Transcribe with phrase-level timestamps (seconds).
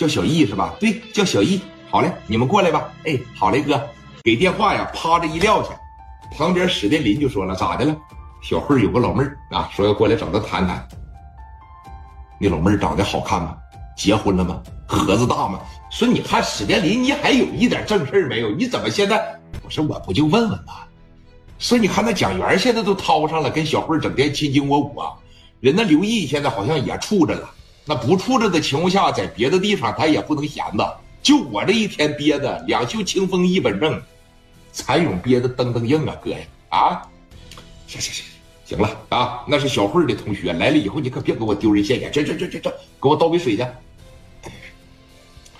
[0.00, 0.74] 叫小易是吧？
[0.80, 1.60] 对，叫小易。
[1.90, 2.90] 好嘞，你们过来吧。
[3.04, 3.78] 哎，好嘞，哥，
[4.22, 5.78] 给电话呀，趴着一撂下。
[6.34, 7.94] 旁边史殿林就说了：“咋的了？
[8.40, 10.88] 小慧有个老妹儿啊，说要过来找他谈谈。
[12.40, 13.54] 那老妹儿长得好看吗？
[13.94, 14.62] 结婚了吗？
[14.86, 15.60] 盒子大吗？
[15.90, 18.48] 说你看史殿林，你还有一点正事没有？
[18.52, 19.38] 你怎么现在？
[19.62, 20.72] 我说我不就问问吗？
[21.58, 25.12] 说你看那蒋元现在都掏上了，跟小慧整天卿卿我我啊。
[25.60, 27.50] 人那刘毅现在好像也处着了。
[27.90, 31.00] 那不处置的情况下，在别的地方他也不能闲着。
[31.20, 34.00] 就我这一天憋的两袖清风一本正。”
[34.72, 36.38] 蚕蛹憋的噔噔硬啊，哥呀
[36.68, 37.02] 啊！
[37.88, 38.24] 行行行
[38.64, 42.12] 行了啊，那是小慧的同学来了以后，你可别给我丢人现眼。
[42.12, 42.70] 去去去去去，
[43.02, 43.66] 给我倒杯水去。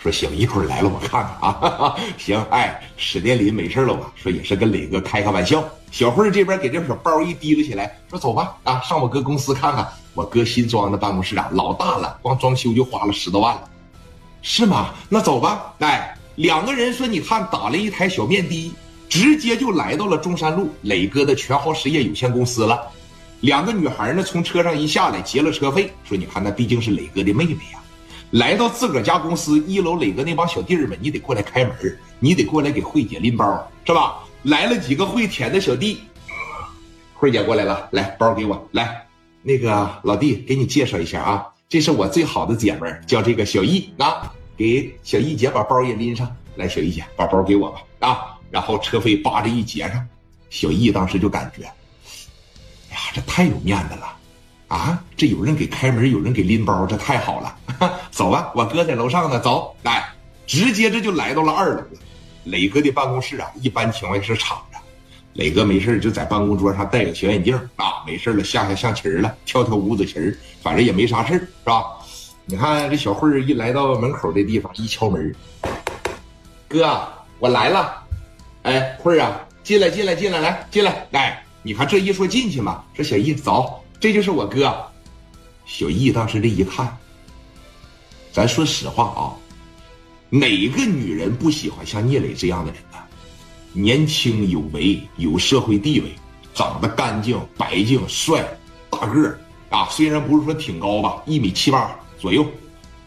[0.03, 1.97] 说行，一会儿来了我看看啊。
[2.17, 4.11] 行，哎，史殿林没事了吧？
[4.17, 5.63] 说也是跟磊哥开个玩笑。
[5.91, 9.87] 小慧这边给这小包一提溜起来，说走吧啊，上我哥公司看看。
[10.15, 13.63] 我哥新装的办公室啊，老大了，光装修就花了十多万了。
[14.43, 14.95] 是吗？
[15.09, 15.75] 那走吧。
[15.81, 18.75] 哎，两个人说，你看打了一台小面的。
[19.09, 22.81] 直接就来到了中山路磊哥的全豪实业有限公司了。
[23.41, 27.81] 两个女孩呢，从车上一下来，结了车费，说：“你看，那毕竟是磊哥的妹妹呀。”
[28.31, 31.75] 来到自个儿家公司一楼，磊哥那帮小弟儿们，你得过来开门，
[32.21, 34.19] 你得过来给慧姐拎包，是吧？
[34.43, 36.01] 来了几个会舔的小弟，
[37.15, 39.05] 慧姐过来了，来包给我，来，
[39.43, 48.37] 那个老弟给你介绍一下啊，这是我最好的姐们儿，叫这个小易啊，给小易姐把包也拎上来，小易姐把包给我吧，啊。
[48.51, 50.09] 然后车费叭着一结上，
[50.51, 51.65] 小易当时就感觉，
[52.91, 54.17] 哎呀，这太有面子了，
[54.67, 57.57] 啊，这有人给开门，有人给拎包，这太好了。
[58.11, 60.09] 走吧，我哥在楼上呢，走，来，
[60.47, 61.87] 直接这就来到了二楼了。
[62.45, 64.79] 磊哥的办公室啊，一般情况下是敞着，
[65.35, 70.15] 磊哥没事就在办公桌上戴个小眼镜啊，没事了下下象棋了，跳跳五子棋
[70.63, 71.85] 反正也没啥事是吧？
[72.47, 75.35] 你看这小慧一来到门口的地方，一敲门，
[76.69, 77.01] 哥，
[77.39, 78.03] 我来了。
[78.63, 84.75] 哎，慧儿啊，进来，进来，进来，来，进来，来，你看这一说进去嘛，说小易走，这就是我哥。
[85.65, 86.95] 小易当时这一看，
[88.33, 89.35] 咱说实话啊，
[90.29, 92.99] 哪个女人不喜欢像聂磊这样的人呢？
[93.73, 96.09] 年轻有为，有社会地位，
[96.55, 98.45] 长得干净、白净、帅，
[98.91, 102.47] 大个儿啊，虽然不是说挺高吧，一米七八左右，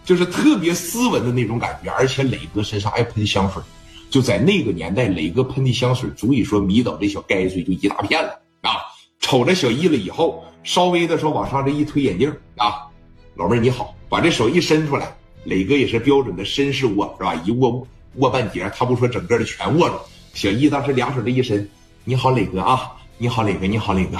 [0.06, 3.62] 就是特别斯文的那种感觉，而且磊哥身上爱喷香水。
[4.10, 8.30] 就在那个年代，磊哥喷的香水足以说迷倒这小该岁就一大片了
[8.62, 8.78] 啊！
[9.20, 12.88] 瞅着小易了以后，稍微的说往上这一推眼镜啊，
[13.36, 15.12] 老妹儿你好，把这手一伸出来，
[15.46, 17.34] 磊哥也是标准的绅士握是吧？
[17.44, 17.88] 一握
[18.18, 19.96] 握半截，他不说整个的全握住。
[20.36, 21.68] 小易当时两手这一伸，
[22.04, 24.20] 你好磊哥啊，你好磊哥，你好磊哥，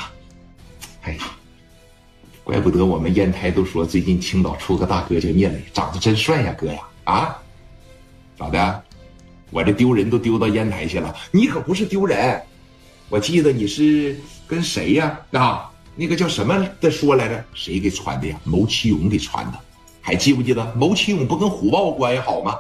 [1.04, 1.26] 哎呀，
[2.44, 7.38] 怪不得我们烟台都说最近青岛出个大哥叫聂磊，长得真帅呀哥呀啊，
[8.36, 8.84] 咋的？
[9.52, 12.42] 我这丢人都丢到烟台去了，你可不是丢人。
[13.10, 15.20] 我记得你是跟谁呀？
[15.34, 17.46] 啊，那个叫什么的说来着？
[17.54, 18.40] 谁给传的呀？
[18.44, 19.60] 牟启勇给传的，
[20.06, 20.74] 还记不记得？
[20.76, 22.60] 牟启勇不跟虎豹关系好吗？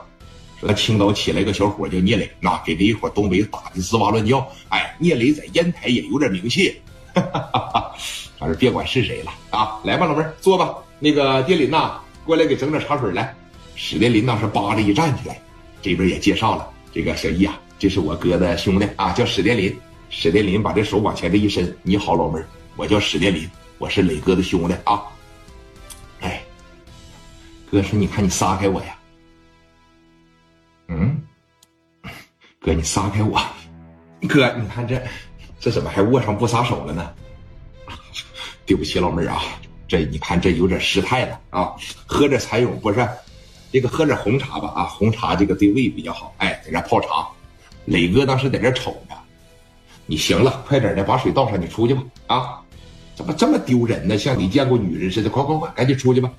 [0.61, 4.47] 说青岛起来个小伙叫聂磊，那给这一伙东北打的吱哇乱叫。
[4.69, 6.73] 哎，聂磊在烟台也有点名气。
[7.13, 7.95] 哈哈哈
[8.39, 10.73] 反正别管是谁了啊，来吧，老妹儿坐吧。
[10.99, 13.35] 那个丁林呐，过来给整点茶水来。
[13.75, 15.41] 史殿林当时扒着一站起来，
[15.81, 16.65] 这边也介绍了。
[16.93, 19.77] 这个小易啊，这是我哥的兄弟啊，叫史殿林。
[20.09, 23.49] 史殿林把这手往前这一伸，你好，老妹儿，我叫史殿林，
[23.79, 25.03] 我是磊哥的兄弟啊。
[27.73, 28.95] 哎，哥说，你看你撒开我呀。
[30.89, 31.19] 嗯，
[32.59, 33.41] 哥你撒开我，
[34.29, 35.01] 哥你看这
[35.59, 37.11] 这怎么还握上不撒手了呢？
[38.63, 39.41] 对不起，老妹儿啊，
[39.87, 41.73] 这你看这有点失态了啊，
[42.05, 43.09] 喝着才有不是？
[43.71, 46.31] 这个喝点红茶吧啊，红茶这个对胃比较好。
[46.37, 47.27] 哎，在这泡茶，
[47.85, 49.15] 磊哥当时在这瞅着，
[50.05, 52.61] 你行了，快点的把水倒上，你出去吧啊！
[53.15, 54.15] 怎么这么丢人呢？
[54.15, 56.31] 像你见过女人似的，快快快，赶紧出去吧。